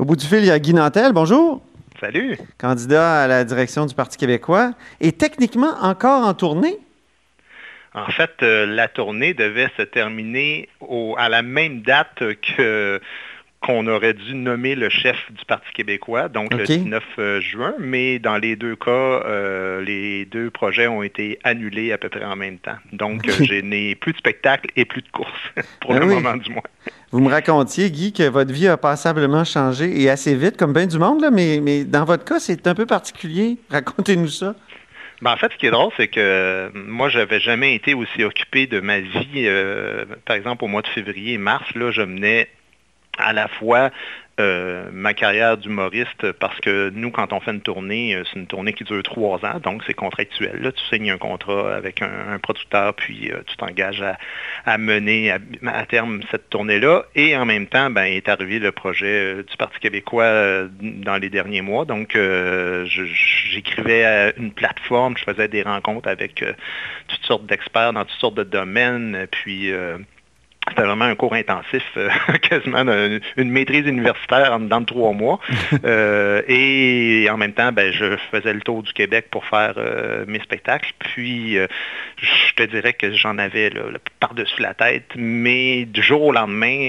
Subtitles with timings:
[0.00, 1.12] Au bout du fil, il y a Guy Nantel.
[1.12, 1.60] Bonjour.
[2.00, 2.38] Salut.
[2.56, 4.72] Candidat à la direction du Parti québécois.
[5.02, 6.78] Et techniquement encore en tournée?
[7.92, 10.70] En fait, euh, la tournée devait se terminer
[11.18, 12.22] à la même date
[12.56, 12.98] que
[13.60, 18.18] qu'on aurait dû nommer le chef du Parti québécois, donc le 19 euh, juin, mais
[18.18, 22.36] dans les deux cas, euh, les deux projets ont été annulés à peu près en
[22.36, 22.76] même temps.
[22.92, 25.30] Donc, euh, je n'ai plus de spectacle et plus de course,
[25.80, 26.62] pour ben le moment du moins.
[27.12, 30.86] Vous me racontiez, Guy, que votre vie a passablement changé et assez vite, comme bien
[30.86, 33.58] du monde, là, mais, mais dans votre cas, c'est un peu particulier.
[33.70, 34.54] Racontez-nous ça.
[35.20, 38.24] Ben, en fait, ce qui est drôle, c'est que moi, je n'avais jamais été aussi
[38.24, 39.46] occupé de ma vie.
[40.24, 42.48] par exemple, au mois de février et mars, là, je menais
[43.22, 43.90] à la fois
[44.40, 48.46] euh, ma carrière d'humoriste parce que nous, quand on fait une tournée, euh, c'est une
[48.46, 50.62] tournée qui dure trois ans, donc c'est contractuel.
[50.62, 54.02] Là, tu signes un contrat avec un, producteur, puis euh, tu t'engages
[54.64, 57.04] à, mener à, terme cette tournée-là.
[57.14, 61.60] Et en même temps, ben, est arrivé le projet du Parti québécois dans les derniers
[61.60, 61.84] mois.
[61.84, 62.16] Donc,
[62.84, 66.42] j'écrivais à une plateforme, je faisais des rencontres avec
[67.08, 69.72] toutes sortes d'experts dans toutes sortes de domaines, puis
[70.70, 72.08] c'était vraiment un cours intensif, euh,
[72.42, 72.84] quasiment
[73.36, 75.38] une, maîtrise universitaire en dedans de trois mois.
[75.84, 80.24] Euh, et en même temps, ben, je faisais le tour du Québec pour faire euh,
[80.26, 80.92] mes spectacles.
[80.98, 83.70] Puis, je te dirais que j'en avais
[84.18, 85.12] par-dessus la tête.
[85.16, 86.88] Mais du jour au lendemain,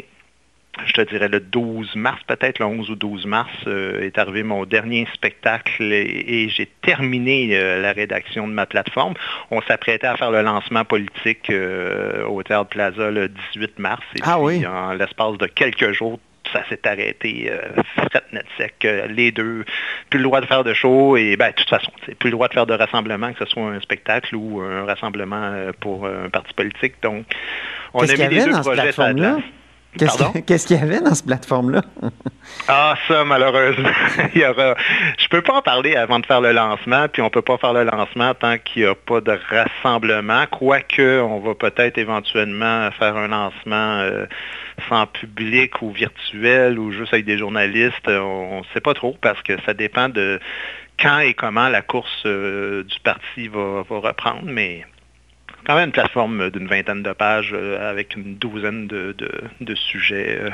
[0.86, 4.44] je te dirais le 12 mars, peut-être le 11 ou 12 mars, euh, est arrivé
[4.44, 9.14] mon dernier spectacle et, j'ai terminé euh, la rédaction de ma plateforme.
[9.52, 14.02] On s'apprêtait à faire le lancement politique euh, au Théâtre Plaza le 18 mars.
[14.16, 16.20] Et ah puis, en l'espace de quelques jours,
[16.52, 17.52] ça s'est arrêté
[17.96, 18.86] fret net sec.
[19.10, 19.64] les deux,
[20.10, 22.48] plus le droit de faire de show et ben, de toute façon, plus le droit
[22.50, 26.54] de faire de rassemblement, que ce soit un spectacle ou un rassemblement pour un parti
[26.54, 26.96] politique.
[27.02, 27.26] Donc,
[27.94, 29.38] on a mis les deux projets à la
[29.98, 31.82] Qu'est-ce qu'il y avait dans cette plateforme-là?
[32.68, 33.90] ah, ça, malheureusement,
[34.36, 34.76] il y aura...
[35.18, 37.74] Je peux pas en parler avant de faire le lancement, puis on peut pas faire
[37.74, 43.18] le lancement tant qu'il n'y a pas de rassemblement, quoique on va peut-être éventuellement faire
[43.18, 44.26] un lancement euh,
[44.88, 48.08] sans public ou virtuel ou juste avec des journalistes.
[48.08, 50.40] On ne sait pas trop parce que ça dépend de
[51.00, 54.86] quand et comment la course euh, du parti va, va reprendre, mais
[55.66, 60.50] quand même une plateforme d'une vingtaine de pages euh, avec une douzaine de, sujets euh,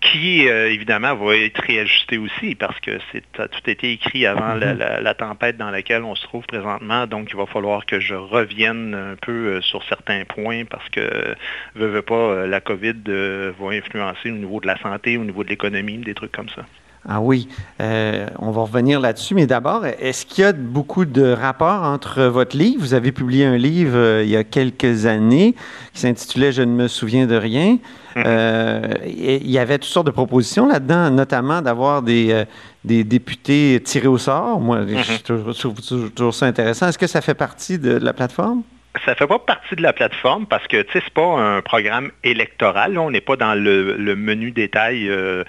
[0.00, 5.02] qui, euh, évidemment, va être réajusté aussi parce que c'est tout été écrit avant mm-hmm.
[5.02, 7.06] la, tempête dans laquelle on se trouve présentement.
[7.06, 11.34] Donc, il va falloir que je revienne un peu sur certains points parce que,
[11.74, 15.50] veux, veux pas, la COVID va influencer au niveau de la santé, au niveau de
[15.50, 16.64] l'économie, des trucs comme ça.
[17.08, 17.48] Ah oui,
[17.80, 22.24] euh, on va revenir là-dessus, mais d'abord, est-ce qu'il y a beaucoup de rapports entre
[22.24, 22.80] votre livre?
[22.80, 25.54] Vous avez publié un livre euh, il y a quelques années
[25.94, 27.78] qui s'intitulait Je ne me souviens de rien.
[28.14, 28.22] Mm-hmm.
[28.26, 32.44] Euh, il y avait toutes sortes de propositions là-dedans, notamment d'avoir des,
[32.84, 34.60] des députés tirés au sort.
[34.60, 35.58] Moi, je mm-hmm.
[35.58, 36.88] trouve toujours ça intéressant.
[36.88, 38.62] Est-ce que ça fait partie de la plateforme?
[39.04, 42.10] Ça ne fait pas partie de la plateforme parce que ce n'est pas un programme
[42.24, 42.98] électoral.
[42.98, 45.44] On n'est pas dans le, menu détail euh,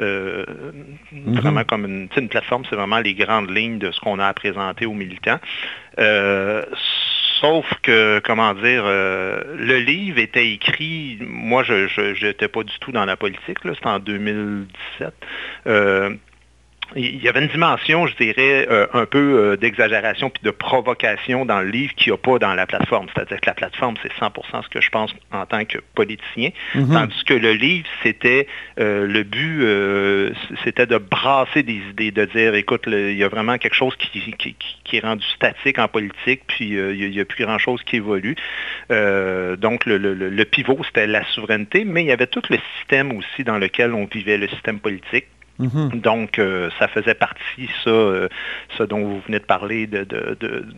[0.00, 0.46] euh,
[1.12, 1.34] mhm.
[1.34, 4.32] vraiment comme une, une plateforme, c'est vraiment les grandes lignes de ce qu'on a à
[4.32, 5.38] présenter aux militants.
[5.98, 6.64] Euh,
[7.40, 13.04] sauf que, comment dire, le livre était écrit, moi je n'étais pas du tout dans
[13.04, 15.14] la politique, c'était en 2017
[16.94, 21.44] il y avait une dimension, je dirais, euh, un peu euh, d'exagération puis de provocation
[21.44, 23.06] dans le livre qu'il n'y a pas dans la plateforme.
[23.14, 26.92] C'est-à-dire que la plateforme, c'est 100% ce que je pense en tant que politicien, mhm.
[26.92, 28.46] tandis que le livre, c'était
[28.78, 29.46] euh, le but,
[30.64, 34.34] c'était de brasser des idées, de dire, écoute, il y a vraiment quelque chose qui,
[34.34, 38.36] qui, est rendu statique en politique, puis il n'y a, plus grand-chose qui évolue.
[38.90, 43.44] donc, le, le pivot, c'était la souveraineté, mais il y avait tout le système aussi
[43.44, 45.26] dans lequel on vivait, le système politique.
[45.58, 46.00] Mhm.
[46.00, 48.28] Donc, euh, ça faisait partie, ça, euh,
[48.80, 50.06] dont vous venez de parler, de,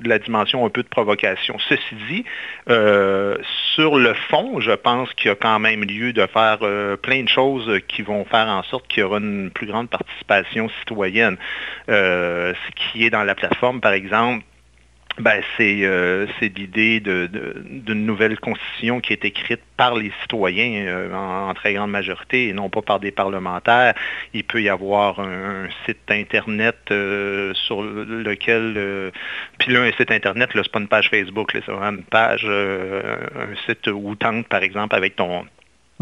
[0.05, 1.59] la dimension un peu de provocation.
[1.69, 2.25] Ceci dit,
[2.69, 3.37] euh,
[3.75, 6.59] sur le fond, je pense qu'il y a quand même lieu de faire
[7.03, 10.69] plein de choses qui vont faire en sorte qu'il y aura une plus grande participation
[10.81, 11.37] citoyenne.
[11.89, 14.45] ce qui est dans la plateforme, par exemple,
[15.21, 21.53] ben, euh, c'est l'idée d'une nouvelle constitution qui est écrite par les citoyens euh, en,
[21.55, 23.95] très grande majorité et non pas par des parlementaires.
[24.33, 29.13] Il peut y avoir un, site Internet euh, sur lequel...
[29.59, 33.57] puis là, un site Internet, ce n'est pas une page Facebook, c'est une page, un
[33.67, 35.45] site où tente, par exemple, avec ton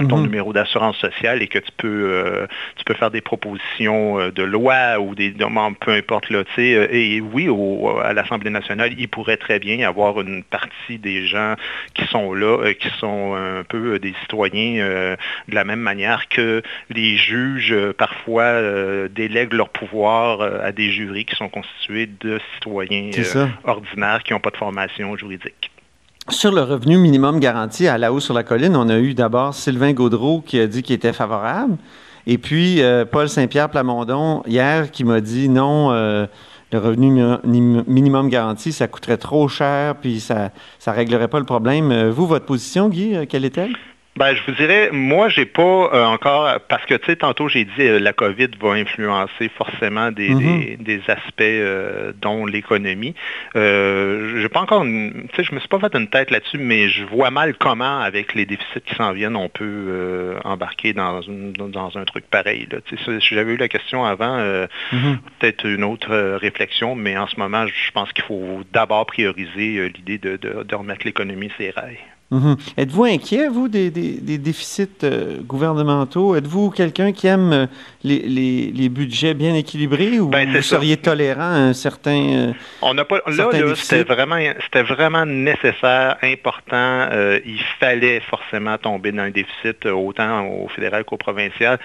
[0.04, 0.24] ton mhm.
[0.24, 2.46] numéro d'assurance sociale et que tu peux, euh,
[2.76, 5.34] tu peux faire des propositions euh, de loi ou des
[5.80, 7.48] peu importe là, euh, et oui,
[8.02, 11.54] à l'Assemblée nationale, il pourrait très bien y avoir une partie des gens
[11.94, 15.16] qui sont là, qui sont un peu des citoyens
[15.48, 21.36] de la même manière que les juges parfois délèguent leur pouvoir à des jurys qui
[21.36, 23.10] sont constitués de citoyens
[23.64, 25.65] ordinaires qui n'ont pas de formation juridique.
[26.28, 29.54] Sur le revenu minimum garanti à la haut sur la colline, on a eu d'abord
[29.54, 31.76] Sylvain Gaudreau qui a dit qu'il était favorable.
[32.26, 36.26] Et puis euh, Paul Saint-Pierre Plamondon, hier, qui m'a dit non, euh,
[36.72, 37.22] le revenu
[37.86, 40.50] minimum garanti, ça coûterait trop cher, puis ça
[40.84, 41.92] ne réglerait pas le problème.
[41.92, 43.76] Euh, vous, votre position, Guy, quelle est-elle?
[44.16, 47.66] Ben, je vous dirais, moi, j'ai pas euh, encore, parce que, tu sais, tantôt, j'ai
[47.66, 51.00] dit, euh, la COVID va influencer forcément des, mhm.
[51.06, 53.14] aspects euh, dont l'économie.
[53.56, 56.88] Euh, j'ai pas encore, tu sais, je me suis pas fait une tête là-dessus, mais
[56.88, 61.20] je vois mal comment, avec les déficits qui s'en viennent, on peut embarquer dans,
[61.68, 62.66] dans un truc pareil.
[62.86, 64.38] Tu sais, j'avais eu la question avant,
[64.92, 65.18] mhm.
[65.38, 70.16] peut-être une autre réflexion, mais en ce moment, je pense qu'il faut d'abord prioriser l'idée
[70.16, 71.98] de, de remettre l'économie ses rails.
[72.30, 72.56] Mhm.
[72.76, 76.34] Êtes-vous inquiet, vous, des, déficits euh, gouvernementaux?
[76.34, 77.66] Êtes-vous quelqu'un qui aime euh,
[78.02, 82.48] les, budgets bien équilibrés ou ben, vous seriez tolérant à un certain.
[82.50, 82.52] Euh,
[82.82, 83.20] On n'a pas.
[83.28, 87.08] Là, c'était vraiment, c'était vraiment nécessaire, important.
[87.44, 91.78] il fallait forcément tomber dans un déficit autant au fédéral qu'au provincial.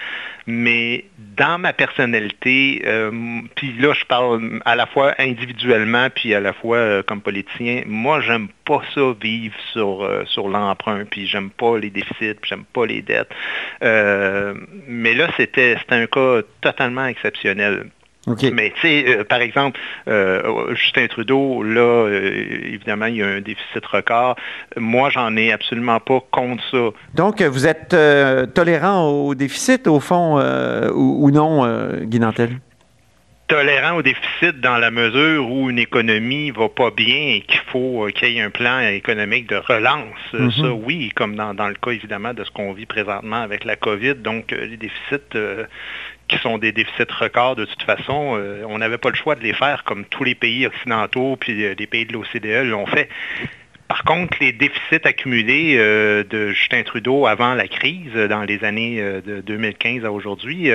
[0.48, 1.04] Mais
[1.36, 2.82] dans ma personnalité,
[3.54, 8.20] puis là, je parle à la fois individuellement puis à la fois comme politicien, moi,
[8.20, 12.86] j'aime pas ça vivre sur sur l'emprunt, puis j'aime pas les déficits, puis j'aime pas
[12.86, 13.30] les dettes.
[13.82, 14.54] Euh,
[14.88, 17.86] mais là, c'était un cas totalement exceptionnel.
[18.52, 23.40] Mais tu sais, euh, par exemple, euh, Justin Trudeau, là, évidemment, il y a un
[23.40, 24.36] déficit record.
[24.76, 26.90] Moi, j'en ai absolument pas contre ça.
[27.14, 27.96] Donc, vous êtes
[28.54, 30.38] tolérant au déficit, au fond,
[30.94, 31.66] ou, ou, non,
[32.02, 32.60] Guy Nantel?
[33.52, 38.06] Tolérant au déficit dans la mesure où une économie va pas bien et qu'il faut
[38.06, 40.16] euh, qu'il y ait un plan économique de relance.
[40.32, 40.62] Euh, mm-hmm.
[40.62, 44.14] Ça, oui, comme dans, le cas évidemment de ce qu'on vit présentement avec la COVID.
[44.14, 45.36] Donc, euh, les déficits
[46.28, 49.52] qui sont des déficits records de toute façon, on n'avait pas le choix de les
[49.52, 53.10] faire comme tous les pays occidentaux puis les pays de l'OCDE l'ont fait.
[53.86, 59.42] Par contre, les déficits accumulés de Justin Trudeau avant la crise, dans les années de
[59.42, 60.70] 2015 à aujourd'hui,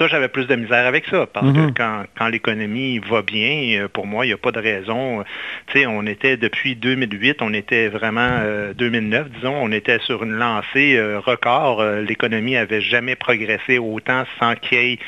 [0.00, 1.74] ça, j'avais plus de misère avec ça, parce que mhm.
[1.74, 5.22] quand, l'économie va bien, euh, pour moi, il n'y a pas de raison.
[5.66, 8.40] Tu sais, on était depuis 2008, on était vraiment
[8.76, 11.84] 2009, euh, disons, on était sur une lancée euh, record.
[11.84, 14.98] l'économie n'avait jamais progressé autant sans qu'il y ait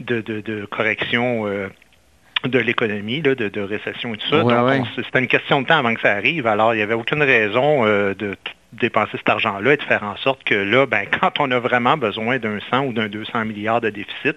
[0.00, 1.46] de, correction
[2.44, 4.42] de l'économie, de, récession et tout ça.
[4.42, 6.46] Donc, c'était une question de temps avant que ça arrive.
[6.46, 8.36] Alors, il n'y avait aucune raison de
[8.80, 11.96] dépenser cet argent-là et de faire en sorte que là, ben, quand on a vraiment
[11.96, 14.36] besoin d'un 100 ou d'un 200 milliards de déficit,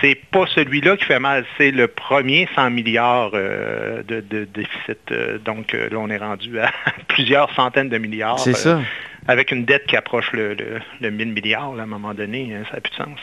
[0.00, 4.98] c'est pas celui-là qui fait mal, c'est le premier 100 milliards euh, de, déficit.
[5.10, 6.70] Euh, donc euh, là, on est rendu à
[7.08, 8.38] plusieurs centaines de milliards.
[8.38, 8.80] C'est ça.
[9.26, 10.54] Avec une dette qui approche le,
[11.00, 13.18] le, 1000 milliards, à un moment donné, hein, ça n'a plus de sens.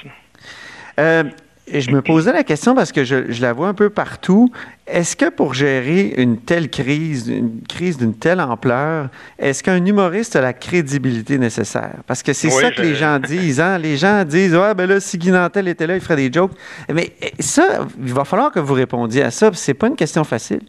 [1.73, 4.51] Et je me posais la question parce que je, la vois un peu partout.
[4.85, 9.07] Est-ce que pour gérer une telle crise, une crise d'une telle ampleur,
[9.39, 11.95] est-ce qu'un humoriste a la crédibilité nécessaire?
[12.07, 13.61] Parce que c'est ça que les gens disent.
[13.61, 13.77] Hein?
[13.77, 16.51] Les gens disent Ouais, ben là, si Guy Nantel était là, il ferait des jokes.
[16.93, 19.49] Mais eh, ça, il va falloir que vous répondiez à ça.
[19.53, 20.61] C'est pas une question facile.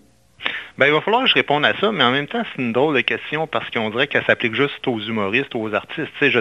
[0.79, 2.73] Ben, il va falloir que je réponde à ça, mais en même temps, c'est une
[2.73, 6.11] drôle de question parce qu'on dirait qu'elle s'applique juste aux humoristes, aux artistes.
[6.21, 6.41] je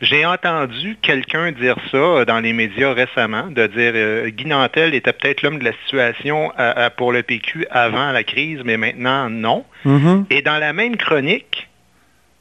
[0.00, 5.12] j'ai entendu quelqu'un dire ça dans les médias récemment, de dire euh, Guy Nantel était
[5.12, 6.52] peut-être l'homme de la situation
[6.96, 9.64] pour le PQ avant la crise, mais maintenant non.
[9.86, 10.24] Mm-hmm.
[10.30, 11.68] Et dans la même chronique,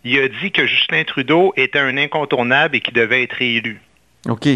[0.04, 3.82] il a dit que Justin Trudeau était un incontournable et qu'il devait être élu.
[4.28, 4.48] OK.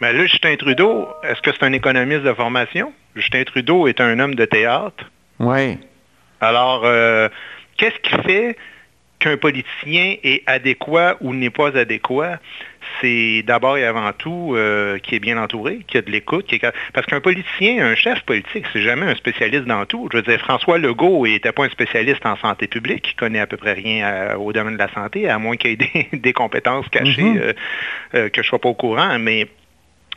[0.00, 2.92] Mais là, Justin Trudeau, est-ce que c'est un économiste de formation?
[3.14, 5.04] Justin Trudeau est un homme de théâtre.
[5.40, 5.78] Oui.
[6.40, 7.28] Alors, euh,
[7.76, 8.56] qu'est-ce qui fait
[9.18, 12.38] qu'un politicien est adéquat ou n'est pas adéquat?
[13.00, 16.50] C'est d'abord et avant tout euh, qui est bien entouré, qui a de l'écoute.
[16.92, 20.08] Parce qu'un politicien, un chef politique, c'est jamais un spécialiste dans tout.
[20.12, 23.46] Je veux dire, François Legault n'était pas un spécialiste en santé publique, il connaît à
[23.46, 26.88] peu près rien euh, au domaine de la santé, à moins qu'il ait des, compétences
[26.88, 28.30] cachées mm-hmm.
[28.30, 29.18] que je ne sois pas au courant.
[29.18, 29.46] Mais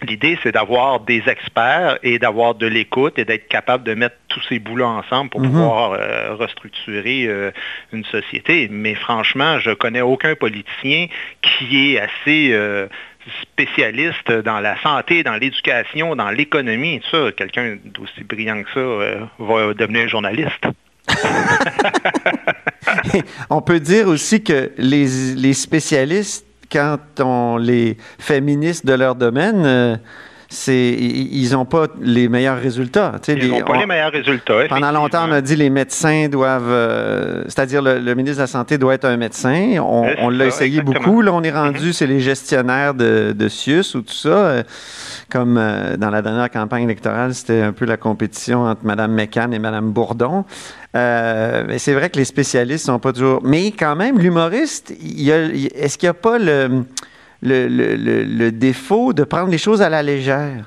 [0.01, 4.41] L'idée, c'est d'avoir des experts et d'avoir de l'écoute et d'être capable de mettre tous
[4.49, 5.51] ces boulots ensemble pour mhm.
[5.51, 7.51] pouvoir euh, restructurer euh,
[7.93, 8.67] une société.
[8.69, 11.07] Mais franchement, je connais aucun politicien
[11.41, 12.87] qui est assez euh,
[13.41, 17.01] spécialiste dans la santé, dans l'éducation, dans l'économie.
[17.09, 20.65] Ça, quelqu'un d'aussi brillant que ça va devenir journaliste.
[23.49, 29.99] On peut dire aussi que les spécialistes quand on les fait ministres de leur domaine,
[30.67, 33.13] ils n'ont pas les meilleurs résultats.
[33.27, 34.67] ils n'ont pas les meilleurs résultats.
[34.69, 38.47] Pendant longtemps, on a dit que les médecins doivent, euh, c'est-à-dire le, ministre de la
[38.47, 39.77] Santé doit être un médecin.
[39.79, 41.21] On, l'a essayé beaucoup.
[41.21, 41.93] Là, on est rendu, mm-hmm.
[41.93, 44.29] c'est les gestionnaires de, de CIUS ou tout ça.
[44.29, 44.63] Euh,
[45.29, 49.53] comme euh, dans la dernière campagne électorale, c'était un peu la compétition entre Mme McCann
[49.53, 50.45] et Mme Bourdon.
[50.93, 53.41] Mais c'est vrai que les spécialistes sont pas toujours.
[53.43, 56.85] Mais quand même, l'humoriste, est-ce qu'il n'y a pas le
[57.43, 60.65] le, défaut de prendre les choses à la légère?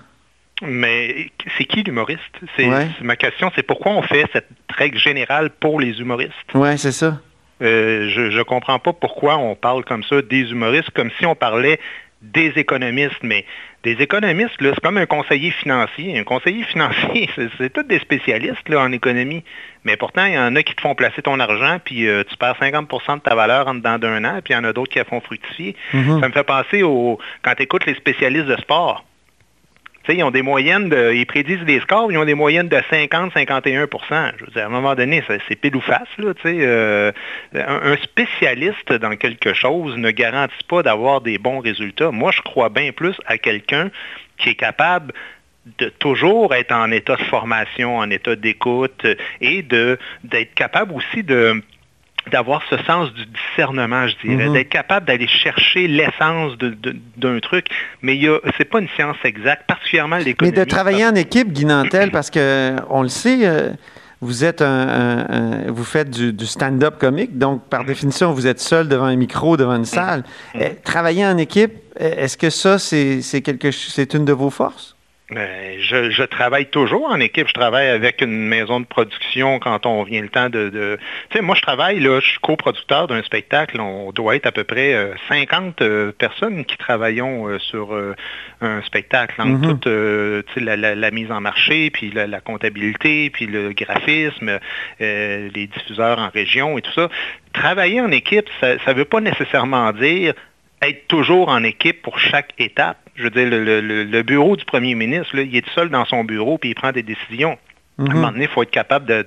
[0.63, 2.21] Mais c'est qui l'humoriste?
[2.57, 2.69] C'est
[3.03, 6.33] Ma question, c'est pourquoi on fait cette règle générale pour les humoristes?
[6.55, 7.19] Oui, c'est ça.
[7.63, 11.35] Euh, je ne comprends pas pourquoi on parle comme ça des humoristes, comme si on
[11.35, 11.79] parlait
[12.23, 13.45] des économistes, mais
[13.87, 16.19] des économistes, c'est comme un conseiller financier.
[16.19, 19.45] Un conseiller financier, c'est tous des spécialistes là, en économie.
[19.85, 22.37] Mais pourtant, il y en a qui te font placer ton argent, puis euh, tu
[22.37, 24.91] perds 50% de ta valeur en dedans d'un an, puis il y en a d'autres
[24.93, 25.77] qui la font fructifier.
[25.95, 26.21] Mm-hmm.
[26.21, 29.05] Ça me fait penser au quand tu écoutes les spécialistes de sport
[30.15, 30.95] ils ont des moyennes.
[31.13, 34.69] Ils prédisent des scores, ils ont des moyennes de 50-51% Je veux dire, à un
[34.69, 36.09] moment donné, c'est pile ou face.
[36.45, 37.13] Euh,
[37.55, 42.11] un, spécialiste dans quelque chose ne garantit pas d'avoir des bons résultats.
[42.11, 43.91] Moi, je crois bien plus à quelqu'un
[44.39, 45.13] qui est capable
[45.79, 49.05] de toujours être en état de formation, en état d'écoute
[49.41, 51.61] et d'être capable aussi de
[52.31, 54.53] d'avoir ce sens du discernement, je dirais, mhm.
[54.55, 56.57] d'être capable d'aller chercher l'essence
[57.17, 57.67] d'un truc.
[58.03, 60.57] Mais ce n'est pas une science exacte, particulièrement l'économie.
[60.57, 63.71] Mais de travailler en équipe, Guy Nantel, parce qu'on le sait, euh,
[64.21, 67.87] vous êtes un, vous faites du, stand-up comique, donc par mhm.
[67.87, 70.25] définition, vous êtes seul devant un micro, devant une salle.
[70.55, 70.63] Mhm.
[70.63, 74.96] Eh, travailler en équipe, est-ce que ça, c'est quelque, c'est une de vos forces?
[75.29, 77.49] Ben, je, travaille toujours en équipe.
[77.49, 80.99] Je travaille avec une maison de production quand on vient le temps de...
[81.31, 83.81] Tu sais, moi, je travaille, là, je suis coproducteur d'un spectacle.
[83.81, 87.93] On doit être à peu près 50 euh, euh, personnes qui travaillons euh, sur
[88.61, 89.43] un spectacle.
[89.43, 90.45] En mm-hmm.
[90.45, 94.61] toute la, mise en marché, puis la, comptabilité, puis le graphisme,
[95.01, 97.09] les diffuseurs en région et tout ça.
[97.53, 100.35] Travailler en équipe, ça ne veut pas nécessairement dire
[100.83, 102.99] être toujours en équipe pour chaque étape.
[103.17, 106.71] Je veux dire, le, bureau du premier ministre, il est seul dans son bureau puis
[106.71, 107.59] il prend des décisions.
[107.99, 108.15] À un mhm.
[108.15, 109.25] moment donné, il faut être capable de,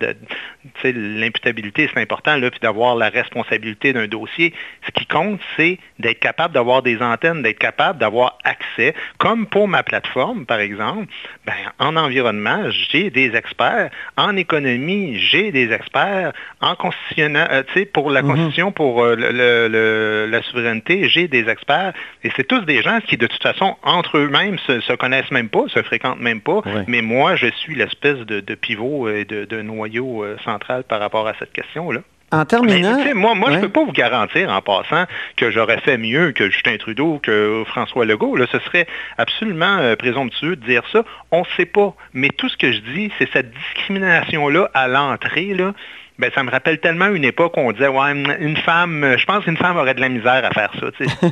[0.83, 4.53] l'imputabilité, c'est important, là, puis d'avoir la responsabilité d'un dossier.
[4.85, 8.93] Ce qui compte, c'est d'être capable d'avoir des antennes, d'être capable d'avoir accès.
[9.17, 11.07] Comme pour ma plateforme, par exemple,
[11.47, 13.89] ben, en environnement, j'ai des experts.
[14.17, 16.33] En économie, j'ai des experts.
[16.61, 18.27] En constitutionnel, euh, pour la mhm.
[18.27, 21.93] constitution, pour euh, la souveraineté, j'ai des experts.
[22.23, 25.49] Et c'est tous des gens qui, de toute façon, entre eux-mêmes, se, se connaissent même
[25.49, 26.61] pas, se fréquentent même pas.
[26.85, 31.34] Mais moi, je suis l'espèce de pivot et de, noyau euh, central par rapport à
[31.39, 32.01] cette question-là.
[32.32, 32.98] En terminant.
[33.16, 36.50] moi, moi je ne peux pas vous garantir en passant que j'aurais fait mieux que
[36.51, 38.36] Justin Trudeau, que François Legault.
[38.36, 38.86] Là, ce serait
[39.18, 41.04] absolument euh, présomptueux de dire ça.
[41.32, 41.96] On ne sait pas.
[42.13, 45.56] Mais tout ce que je dis, c'est cette discrimination-là à l'entrée.
[45.56, 45.74] Là,
[46.20, 49.46] ben, ça me rappelle tellement une époque où on disait, ouais, une femme, je pense
[49.46, 50.88] qu'une femme aurait de la misère à faire ça.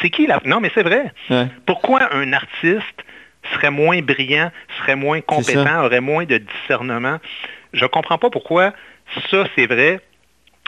[0.00, 0.40] c'est qui la...
[0.44, 1.12] Non, mais c'est vrai.
[1.66, 3.04] Pourquoi un artiste
[3.54, 7.18] serait moins brillant, serait moins compétent, aurait moins de discernement.
[7.72, 8.72] Je ne comprends pas pourquoi
[9.30, 10.00] ça, c'est vrai,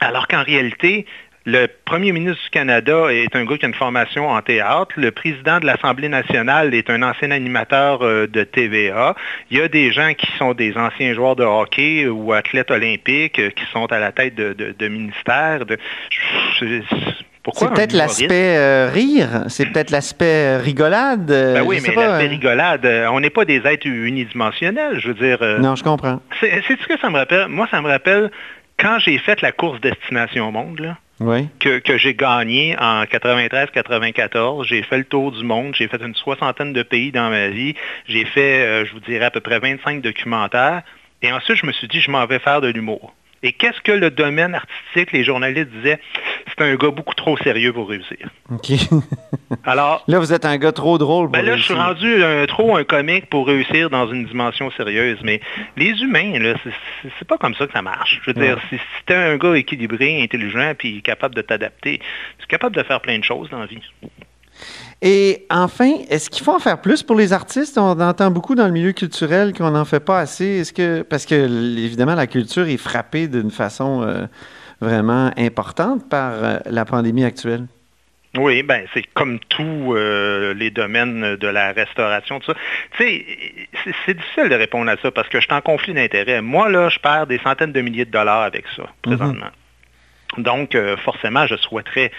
[0.01, 1.07] alors qu'en réalité,
[1.45, 4.93] le premier ministre du Canada est un gars qui a une formation en théâtre.
[4.97, 9.17] Le président de l'Assemblée nationale est un ancien animateur euh, de TVA.
[9.51, 13.41] Il y a des gens qui sont des anciens joueurs de hockey ou athlètes olympiques
[13.41, 15.65] euh, qui sont à la tête de, ministères.
[17.55, 21.27] C'est peut-être l'aspect euh, rire, c'est peut-être l'aspect rigolade.
[21.27, 25.61] Ben oui, mais l'aspect rigolade, on n'est pas des êtres unidimensionnels, je veux dire.
[25.61, 26.21] non, je comprends.
[26.41, 27.49] C'est ce que ça me rappelle.
[27.49, 28.31] Moi, ça me rappelle
[28.79, 30.97] quand j'ai fait la course Destination Monde, là,
[31.61, 34.65] que, j'ai gagné en 93-94.
[34.65, 35.75] J'ai fait le tour du monde.
[35.75, 37.75] J'ai fait une soixantaine de pays dans ma vie.
[38.09, 40.83] J'ai fait, euh, je vous dirais, à peu près 25 documentaires.
[41.23, 43.15] Et ensuite, je me suis dit, je m'en vais faire de l'humour.
[43.43, 46.01] Et qu'est-ce que le domaine artistique, les journalistes disaient,
[46.49, 48.29] c'est un gars beaucoup trop sérieux pour réussir.
[48.51, 48.71] OK.
[49.65, 50.05] Alors.
[50.07, 52.85] Là, vous êtes un gars trop drôle pour ben Là, je suis rendu trop un
[52.85, 55.19] comique pour réussir dans une dimension sérieuse.
[55.23, 55.41] Mais
[55.77, 56.55] les humains, là,
[57.19, 58.21] c'est pas comme ça que ça marche.
[58.25, 61.99] Je veux dire, si, tu es un gars équilibré, intelligent, puis capable de t'adapter,
[62.39, 63.83] tu es capable de faire plein de choses dans la vie.
[65.05, 67.77] Et enfin, est-ce qu'il faut en faire plus pour les artistes?
[67.77, 70.61] On entend beaucoup dans le milieu culturel qu'on n'en fait pas assez.
[70.61, 74.27] Est-ce que parce que évidemment la culture est frappée d'une façon euh,
[74.81, 77.67] vraiment importante par euh, la pandémie actuelle?
[78.39, 82.59] Oui, ben c'est comme tous euh, les domaines de la restauration, tout ça.
[82.97, 83.27] Tu sais,
[84.07, 86.41] c'est difficile de répondre à ça parce que je suis en conflit d'intérêts.
[86.41, 89.51] Moi, là, je perds des centaines de milliers de dollars avec ça, présentement.
[90.39, 90.43] Mm-hmm.
[90.45, 92.11] Donc, forcément, je souhaiterais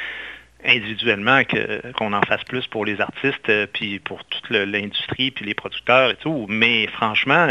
[0.65, 1.41] individuellement
[1.95, 6.15] qu'on en fasse plus pour les artistes, puis pour toute l'industrie, puis les producteurs et
[6.15, 6.45] tout.
[6.49, 7.47] Mais franchement,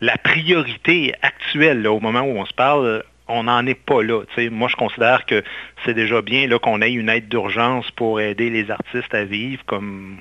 [0.00, 4.22] la priorité actuelle, au moment où on se parle, on n'en est pas là.
[4.50, 5.42] Moi, je considère que
[5.84, 10.18] c'est déjà bien qu'on ait une aide d'urgence pour aider les artistes à vivre comme,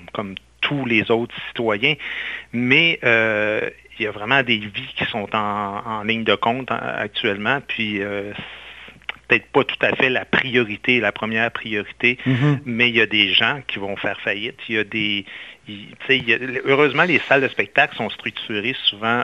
[0.62, 1.96] tous les autres citoyens.
[2.54, 6.80] Mais euh, il y a vraiment des vies qui sont en, ligne de compte hein,
[6.82, 7.60] actuellement.
[7.68, 8.32] Puis euh,
[9.32, 12.60] peut-être pas tout à fait la priorité, la première priorité, mm-hmm.
[12.66, 14.58] mais il y a des gens qui vont faire faillite.
[14.68, 15.26] Il y a des.
[16.66, 19.24] heureusement, les salles de spectacle sont structurées souvent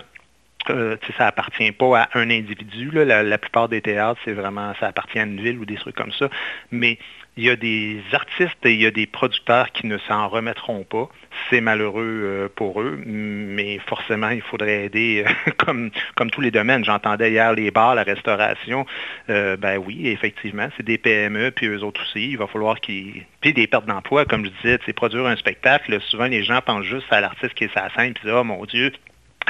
[0.69, 2.91] euh, ça appartient pas à un individu.
[2.91, 6.11] La, plupart des théâtres, c'est vraiment, ça appartient à une ville ou des trucs comme
[6.11, 6.29] ça.
[6.71, 6.97] Mais
[7.37, 10.83] il y a des artistes et il y a des producteurs qui ne s'en remettront
[10.83, 11.09] pas.
[11.50, 15.91] C'est malheureux euh, pour eux, mais forcément, il faudrait aider euh, comme,
[16.32, 16.84] tous les domaines.
[16.84, 18.86] J'entendais hier les bars, la restauration.
[19.27, 22.32] ben oui, effectivement, c'est des PME, puis eux autres aussi.
[22.32, 23.24] Il va falloir qu'ils...
[23.41, 26.00] Puis des pertes d'emploi, comme je disais, c'est produire un spectacle.
[26.01, 28.91] Souvent, les gens pensent juste à l'artiste qui est sa scène, puis oh mon Dieu,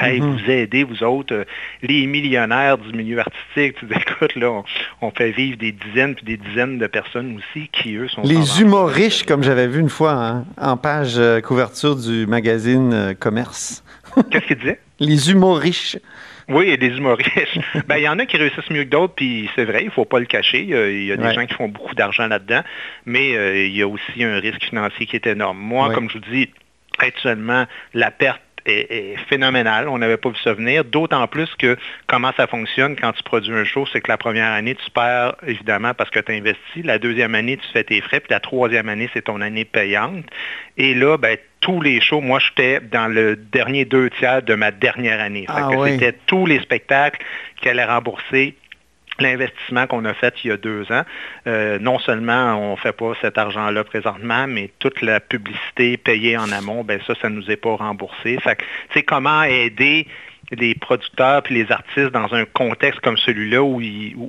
[0.00, 0.36] Hey, mhm.
[0.36, 1.44] vous aidez, vous autres, euh,
[1.82, 3.76] les millionnaires du milieu artistique.
[3.78, 4.62] Tu écoute, là,
[5.00, 8.22] on, fait vivre des dizaines puis des dizaines de personnes aussi qui, eux, sont...
[8.22, 13.14] Les humoristes, comme j'avais vu une fois hein, en page euh, couverture du magazine euh,
[13.14, 13.82] Commerce.
[14.30, 14.80] Qu'est-ce qu'il disait?
[15.00, 16.00] Les humoristes.
[16.48, 17.58] Oui, il y a des humoristes.
[17.88, 19.90] ben, il y en a qui réussissent mieux que d'autres, puis c'est vrai, il ne
[19.90, 20.62] faut pas le cacher.
[20.62, 22.62] Il y a, des gens qui font beaucoup d'argent là-dedans,
[23.04, 25.58] mais il y a aussi un risque financier qui est énorme.
[25.58, 26.48] Moi, comme je vous dis,
[26.98, 29.88] actuellement, la perte est, phénoménal.
[29.88, 30.84] On n'avait pas vu ça venir.
[30.84, 34.52] D'autant plus que comment ça fonctionne quand tu produis un show, c'est que la première
[34.52, 36.82] année, tu perds évidemment parce que tu as investi.
[36.82, 38.20] La deuxième année, tu fais tes frais.
[38.20, 40.24] Puis la troisième année, c'est ton année payante.
[40.76, 44.70] Et là, ben, tous les shows, moi, j'étais dans le dernier deux tiers de ma
[44.70, 45.44] dernière année.
[45.48, 47.24] Ah c'était tous les spectacles
[47.60, 48.54] qui allaient rembourser
[49.22, 51.02] l'investissement qu'on a fait il y a deux ans.
[51.46, 56.36] Euh, non seulement on ne fait pas cet argent-là présentement, mais toute la publicité payée
[56.36, 58.38] en amont, ben ça, ça ne nous est pas remboursé.
[58.92, 60.06] C'est comment aider
[60.50, 63.80] les producteurs puis les artistes dans un contexte comme celui-là où,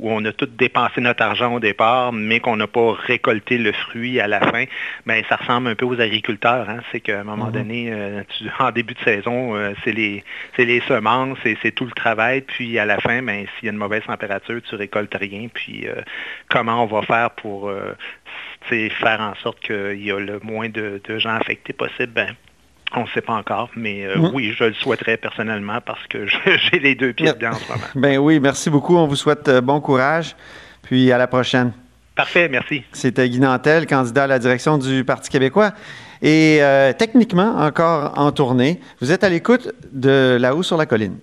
[0.03, 4.19] on a tout dépensé notre argent au départ, mais qu'on n'a pas récolté le fruit
[4.19, 4.65] à la fin,
[5.05, 6.69] ben ça ressemble un peu aux agriculteurs.
[6.69, 6.79] Hein.
[6.91, 7.51] C'est qu'à un moment mhm.
[7.51, 8.23] donné, euh,
[8.59, 10.23] en début de saison, euh, c'est les,
[10.57, 13.77] les semences, c'est tout le travail, puis à la fin, ben, s'il y a une
[13.77, 15.47] mauvaise température, tu récoltes rien.
[15.53, 15.95] Puis euh,
[16.49, 17.71] comment on va faire pour
[18.69, 22.13] faire en sorte qu'il y a le moins de, gens affectés possible?
[22.13, 22.35] Ben,
[22.95, 26.25] on ne sait pas encore, mais euh, oui, je le souhaiterais personnellement parce que
[26.71, 27.83] j'ai les deux pieds dedans en ce moment.
[27.95, 28.95] Ben oui, merci beaucoup.
[28.95, 30.35] On vous souhaite euh, bon courage.
[30.81, 31.71] Puis à la prochaine.
[32.15, 32.83] Parfait, merci.
[32.91, 35.71] C'était Guy Nantel, candidat à la direction du Parti québécois.
[36.21, 41.17] Et euh, techniquement, encore en tournée, vous êtes à l'écoute de là-haut sur la colline.